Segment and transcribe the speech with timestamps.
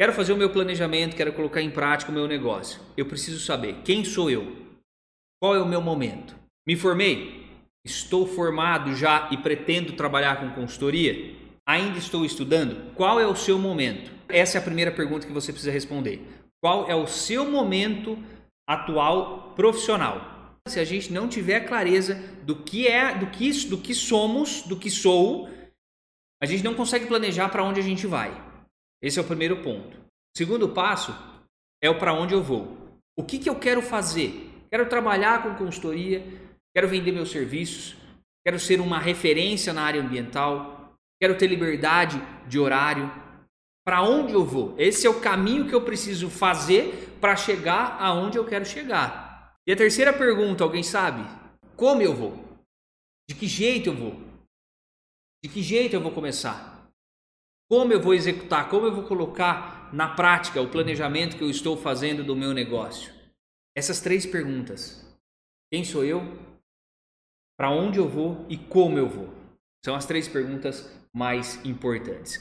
[0.00, 2.80] Quero fazer o meu planejamento, quero colocar em prática o meu negócio.
[2.96, 4.56] Eu preciso saber quem sou eu,
[5.42, 6.36] qual é o meu momento.
[6.64, 7.48] Me formei?
[7.84, 11.34] Estou formado já e pretendo trabalhar com consultoria?
[11.66, 12.94] Ainda estou estudando?
[12.94, 14.12] Qual é o seu momento?
[14.28, 16.24] Essa é a primeira pergunta que você precisa responder.
[16.62, 18.16] Qual é o seu momento
[18.68, 20.54] atual profissional?
[20.68, 24.76] Se a gente não tiver clareza do que é, do que, do que somos, do
[24.76, 25.48] que sou,
[26.40, 28.47] a gente não consegue planejar para onde a gente vai.
[29.02, 29.96] Esse é o primeiro ponto.
[29.96, 31.14] O segundo passo
[31.82, 32.76] é o para onde eu vou.
[33.16, 34.50] O que, que eu quero fazer?
[34.70, 36.24] Quero trabalhar com consultoria,
[36.74, 37.96] quero vender meus serviços,
[38.44, 43.10] quero ser uma referência na área ambiental, quero ter liberdade de horário.
[43.84, 44.74] Para onde eu vou?
[44.78, 49.56] Esse é o caminho que eu preciso fazer para chegar aonde eu quero chegar.
[49.66, 51.24] E a terceira pergunta, alguém sabe?
[51.76, 52.44] Como eu vou?
[53.28, 54.20] De que jeito eu vou?
[55.42, 56.77] De que jeito eu vou começar?
[57.68, 58.70] Como eu vou executar?
[58.70, 63.12] Como eu vou colocar na prática o planejamento que eu estou fazendo do meu negócio?
[63.76, 65.04] Essas três perguntas.
[65.70, 66.22] Quem sou eu?
[67.58, 69.28] Para onde eu vou e como eu vou?
[69.84, 72.38] São as três perguntas mais importantes.